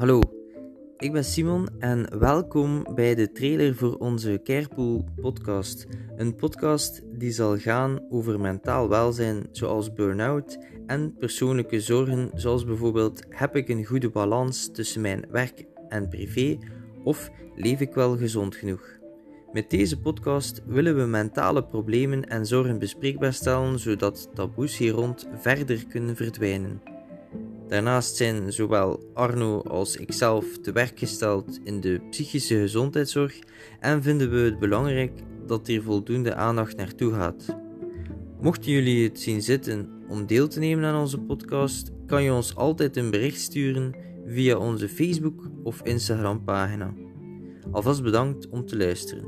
Hallo, 0.00 0.20
ik 0.98 1.12
ben 1.12 1.24
Simon 1.24 1.68
en 1.78 2.18
welkom 2.18 2.86
bij 2.94 3.14
de 3.14 3.32
trailer 3.32 3.74
voor 3.74 3.96
onze 3.96 4.40
Carepool 4.44 5.04
podcast. 5.20 5.86
Een 6.16 6.34
podcast 6.34 7.02
die 7.18 7.30
zal 7.30 7.58
gaan 7.58 8.00
over 8.10 8.40
mentaal 8.40 8.88
welzijn 8.88 9.46
zoals 9.52 9.92
burn-out 9.92 10.58
en 10.86 11.14
persoonlijke 11.18 11.80
zorgen 11.80 12.30
zoals 12.34 12.64
bijvoorbeeld 12.64 13.22
heb 13.28 13.56
ik 13.56 13.68
een 13.68 13.84
goede 13.84 14.10
balans 14.10 14.72
tussen 14.72 15.00
mijn 15.00 15.24
werk 15.30 15.64
en 15.88 16.08
privé 16.08 16.58
of 17.04 17.30
leef 17.56 17.80
ik 17.80 17.94
wel 17.94 18.16
gezond 18.16 18.56
genoeg. 18.56 18.98
Met 19.52 19.70
deze 19.70 20.00
podcast 20.00 20.62
willen 20.66 20.96
we 20.96 21.04
mentale 21.04 21.64
problemen 21.64 22.24
en 22.28 22.46
zorgen 22.46 22.78
bespreekbaar 22.78 23.32
stellen 23.32 23.78
zodat 23.78 24.30
taboes 24.34 24.76
hier 24.76 24.92
rond 24.92 25.28
verder 25.40 25.86
kunnen 25.86 26.16
verdwijnen. 26.16 26.89
Daarnaast 27.70 28.16
zijn 28.16 28.52
zowel 28.52 29.10
Arno 29.14 29.60
als 29.60 29.96
ikzelf 29.96 30.58
te 30.58 30.72
werk 30.72 30.98
gesteld 30.98 31.60
in 31.64 31.80
de 31.80 32.00
psychische 32.10 32.54
gezondheidszorg 32.54 33.38
en 33.80 34.02
vinden 34.02 34.30
we 34.30 34.38
het 34.38 34.58
belangrijk 34.58 35.12
dat 35.46 35.66
hier 35.66 35.82
voldoende 35.82 36.34
aandacht 36.34 36.76
naartoe 36.76 37.12
gaat. 37.12 37.56
Mochten 38.40 38.72
jullie 38.72 39.08
het 39.08 39.20
zien 39.20 39.42
zitten 39.42 39.88
om 40.08 40.26
deel 40.26 40.48
te 40.48 40.58
nemen 40.58 40.84
aan 40.84 41.00
onze 41.00 41.18
podcast, 41.18 41.90
kan 42.06 42.22
je 42.22 42.32
ons 42.32 42.56
altijd 42.56 42.96
een 42.96 43.10
bericht 43.10 43.40
sturen 43.40 43.94
via 44.26 44.56
onze 44.56 44.88
Facebook 44.88 45.50
of 45.62 45.82
Instagram 45.82 46.44
pagina. 46.44 46.94
Alvast 47.70 48.02
bedankt 48.02 48.48
om 48.48 48.66
te 48.66 48.76
luisteren. 48.76 49.24